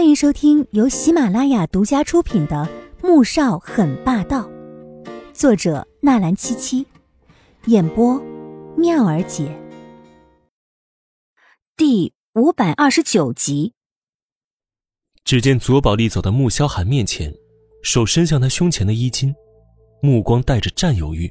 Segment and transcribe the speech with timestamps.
[0.00, 2.66] 欢迎收听由喜马拉雅独家出品的
[3.06, 4.48] 《穆少很霸道》，
[5.34, 6.86] 作者纳兰七七，
[7.66, 8.18] 演播
[8.78, 9.54] 妙儿姐。
[11.76, 13.74] 第五百二十九集。
[15.22, 17.30] 只见左宝莉走到穆萧寒面前，
[17.82, 19.34] 手伸向他胸前的衣襟，
[20.00, 21.30] 目光带着占有欲，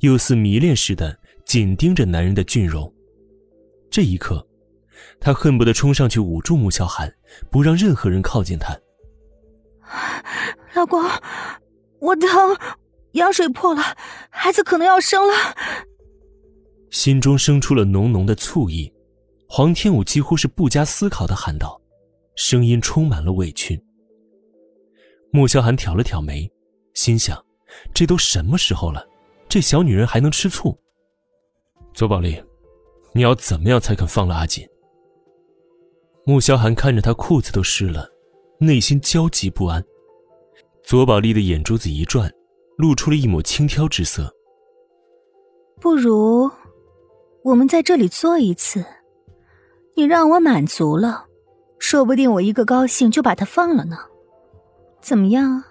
[0.00, 1.16] 又似迷恋似的
[1.46, 2.92] 紧盯着男人的俊容。
[3.88, 4.44] 这一刻。
[5.20, 7.12] 他恨不得冲上去捂住穆萧寒，
[7.50, 8.76] 不让任何人靠近他。
[10.74, 11.02] 老公，
[12.00, 12.56] 我疼，
[13.12, 13.82] 羊水破了，
[14.30, 15.34] 孩子可能要生了。
[16.90, 18.92] 心中生出了浓浓的醋意，
[19.48, 21.80] 黄天武几乎是不加思考的喊道，
[22.36, 23.80] 声音充满了委屈。
[25.32, 26.50] 穆萧寒挑了挑眉，
[26.94, 27.40] 心想：
[27.94, 29.06] 这都什么时候了，
[29.48, 30.76] 这小女人还能吃醋？
[31.92, 32.42] 左宝莉，
[33.12, 34.66] 你要怎么样才肯放了阿锦？
[36.30, 38.08] 穆萧寒看着他裤子都湿了，
[38.60, 39.84] 内心焦急不安。
[40.80, 42.32] 左宝丽的眼珠子一转，
[42.78, 44.32] 露出了一抹轻佻之色。
[45.80, 46.48] 不如，
[47.42, 48.84] 我们在这里做一次，
[49.96, 51.24] 你让我满足了，
[51.80, 53.98] 说不定我一个高兴就把他放了呢。
[55.02, 55.64] 怎么样？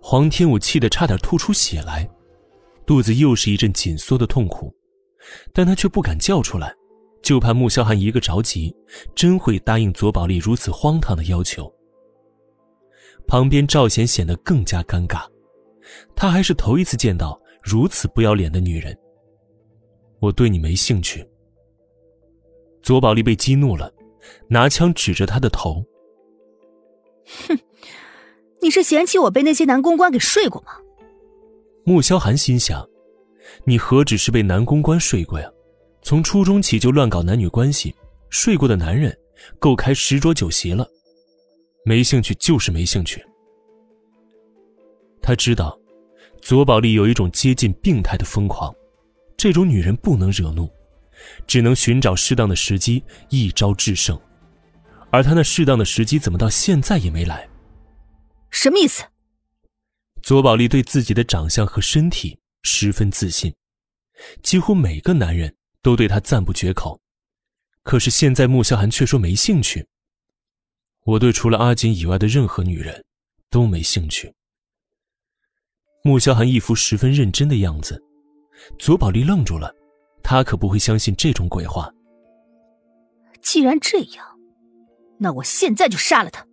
[0.00, 2.10] 黄天武气得差点吐出血来，
[2.84, 4.74] 肚子又是一阵紧缩的痛苦，
[5.52, 6.74] 但他却不敢叫出来。
[7.26, 8.72] 就怕穆萧寒一个着急，
[9.16, 11.68] 真会答应左宝丽如此荒唐的要求。
[13.26, 15.26] 旁边赵贤显得更加尴尬，
[16.14, 18.96] 他还是头一次见到如此不要脸的女人。
[20.20, 21.28] 我对你没兴趣。
[22.80, 23.92] 左宝丽被激怒了，
[24.48, 25.84] 拿枪指着他的头。
[27.48, 27.58] 哼，
[28.62, 30.74] 你是嫌弃我被那些男公关给睡过吗？
[31.84, 32.88] 穆萧寒心想，
[33.64, 35.50] 你何止是被男公关睡过呀？
[36.06, 37.92] 从初中起就乱搞男女关系，
[38.30, 39.12] 睡过的男人
[39.58, 40.88] 够开十桌酒席了。
[41.84, 43.20] 没兴趣就是没兴趣。
[45.20, 45.76] 他知道，
[46.40, 48.72] 左宝莉有一种接近病态的疯狂，
[49.36, 50.70] 这种女人不能惹怒，
[51.44, 54.16] 只能寻找适当的时机一招制胜。
[55.10, 57.48] 而他那适当的时机怎么到现在也没来？
[58.52, 59.02] 什么意思？
[60.22, 63.52] 左宝莉对自己的长相和身体十分自信，
[64.44, 65.52] 几乎每个男人。
[65.86, 67.00] 都对他赞不绝口，
[67.84, 69.86] 可是现在穆萧寒却说没兴趣。
[71.04, 73.04] 我对除了阿锦以外的任何女人，
[73.50, 74.34] 都没兴趣。
[76.02, 78.02] 穆萧寒一副十分认真的样子，
[78.80, 79.72] 左宝莉愣住了，
[80.24, 81.88] 他可不会相信这种鬼话。
[83.40, 84.26] 既然这样，
[85.20, 86.44] 那我现在就杀了他。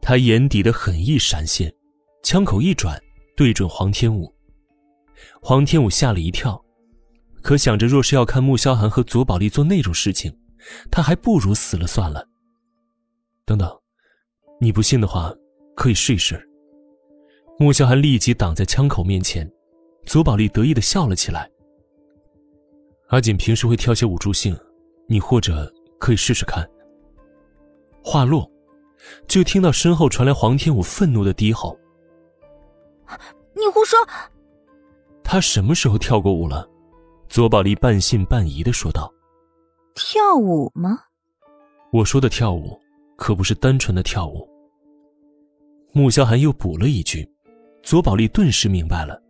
[0.00, 1.70] 他眼底的狠意闪现，
[2.22, 2.98] 枪口一转，
[3.36, 4.34] 对准黄天武。
[5.42, 6.63] 黄天武吓了一跳。
[7.44, 10.34] 可想着，若是要看穆萧寒和左宝丽做那种事情，
[10.90, 12.26] 他还不如死了算了。
[13.44, 13.70] 等等，
[14.58, 15.30] 你不信的话，
[15.76, 16.42] 可以试一试。
[17.58, 19.48] 穆萧寒立即挡在枪口面前，
[20.06, 21.46] 左宝丽得意的笑了起来。
[23.08, 24.58] 阿锦平时会挑些五助兴，
[25.06, 26.66] 你或者可以试试看。
[28.02, 28.50] 话落，
[29.28, 31.78] 就听到身后传来黄天武愤怒的低吼
[33.54, 33.98] ：“你胡说！”
[35.22, 36.66] 他什么时候跳过舞了？
[37.34, 39.12] 左宝莉半信半疑的说道
[39.96, 41.00] ：“跳舞吗？
[41.90, 42.80] 我说的跳舞，
[43.16, 44.48] 可不是单纯的跳舞。”
[45.92, 47.28] 穆萧寒又补了一句，
[47.82, 49.20] 左宝莉顿时明白了，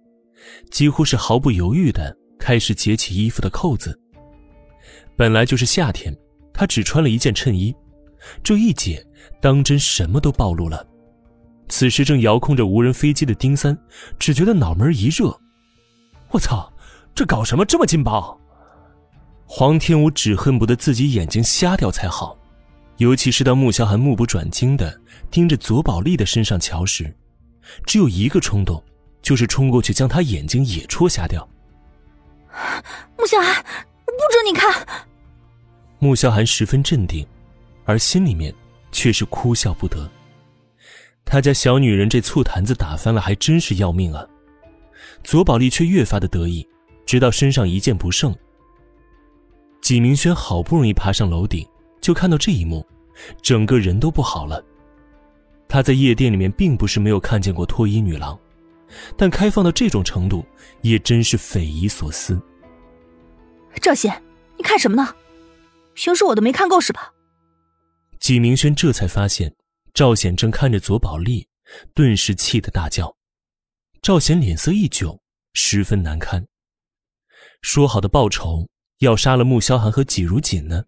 [0.71, 3.99] 几乎是毫不犹豫的开始解起衣服的扣子。
[5.17, 6.15] 本来就是夏天，
[6.53, 7.75] 她只穿了一件衬衣，
[8.43, 9.03] 这一解，
[9.41, 10.87] 当真什么都暴露了。
[11.71, 13.75] 此时正遥控着无人飞机的丁三，
[14.19, 15.35] 只觉得脑门一热，
[16.33, 16.71] 我操！
[17.15, 18.39] 这搞什么这么劲爆？
[19.47, 22.37] 黄天武只恨不得自己眼睛瞎掉才好，
[22.97, 27.15] 尤其是当穆萧寒目不转睛的盯着左宝丽的身上瞧时，
[27.87, 28.83] 只有一个冲动，
[29.23, 31.47] 就是冲过去将他眼睛也戳瞎掉。
[33.17, 34.87] 穆萧寒，不准你看！
[35.99, 37.25] 穆萧寒十分镇定，
[37.85, 38.53] 而心里面
[38.91, 40.11] 却是哭笑不得。
[41.25, 44.27] 他家小女人这醋坛子打翻了，还真是要命啊！
[45.23, 46.67] 左宝丽却越发的得意。
[47.07, 48.35] 直到身上一件不剩，
[49.81, 51.67] 纪明轩好不容易爬上楼顶，
[52.01, 52.87] 就看到这一幕，
[53.43, 54.65] 整个人都不好了。
[55.69, 58.39] 他在夜店里面并不是没有看见过脱衣女郎，
[59.17, 60.45] 但开放到这种程度，
[60.83, 62.41] 也真是匪夷所思。
[63.81, 64.23] 赵显，
[64.57, 65.15] 你看什么呢？
[65.95, 67.13] 平时我都没看够是吧？
[68.21, 69.55] 纪明轩这才发现，
[69.93, 71.47] 赵显正看着左宝莉，
[71.93, 73.15] 顿时气得大叫。
[74.01, 75.19] 赵显脸色一窘，
[75.53, 76.47] 十分难堪。
[77.65, 78.69] 说好的报仇，
[78.99, 80.85] 要杀了穆萧寒和纪如锦呢？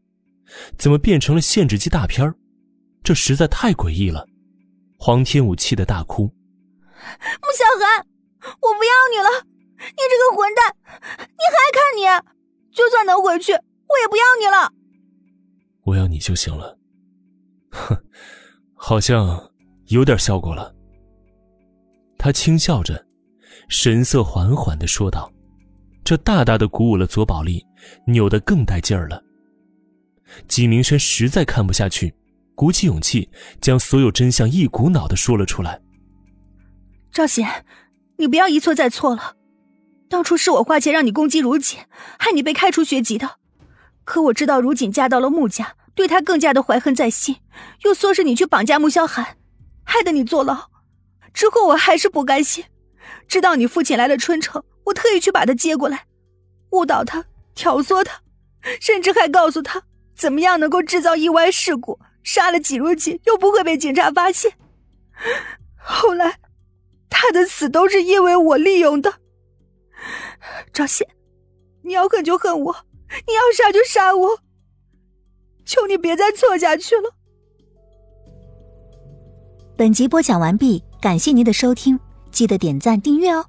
[0.76, 2.32] 怎么变成了限制级大片
[3.02, 4.26] 这实在太诡异了。
[4.98, 8.06] 黄天武气得大哭：“穆小寒，
[8.60, 9.42] 我不要你了！
[9.78, 10.76] 你这个混蛋，
[11.18, 12.04] 你还看你！
[12.70, 14.70] 就算能回去，我也不要你了。
[15.84, 16.78] 我要你就行了。”
[17.72, 17.96] 哼，
[18.74, 19.50] 好像
[19.86, 20.74] 有点效果了。
[22.18, 23.06] 他轻笑着，
[23.66, 25.32] 神色缓缓的说道
[26.06, 27.66] ：“这大大的鼓舞了左宝莉，
[28.06, 29.24] 扭得更带劲儿了。”
[30.46, 32.14] 纪明轩实在看不下去。
[32.54, 33.28] 鼓起勇气，
[33.60, 35.80] 将所有真相一股脑的说了出来。
[37.12, 37.66] 赵显，
[38.16, 39.34] 你不要一错再错了。
[40.08, 41.80] 当初是我花钱让你攻击如锦，
[42.18, 43.38] 害你被开除学籍的。
[44.04, 47.36] 可我知道如锦嫁到了穆家，对他更加的怀恨在心，
[47.84, 49.36] 又唆使你去绑架穆萧寒，
[49.84, 50.70] 害得你坐牢。
[51.34, 52.64] 之后我还是不甘心，
[53.28, 56.06] 知道你父亲来了春城，我特意去把他接过来，
[56.70, 57.24] 误导他，
[57.54, 58.22] 挑唆他，
[58.80, 59.82] 甚至还告诉他
[60.16, 62.00] 怎么样能够制造意外事故。
[62.22, 64.52] 杀了季如锦又不会被警察发现，
[65.76, 66.40] 后来
[67.08, 69.14] 他的死都是因为我利用的。
[70.72, 71.06] 赵显，
[71.82, 72.76] 你要恨就恨我，
[73.28, 74.40] 你要杀就杀我，
[75.64, 77.14] 求你别再错下去了。
[79.76, 81.98] 本集播讲完毕，感谢您的收听，
[82.32, 83.46] 记得点赞订阅哦。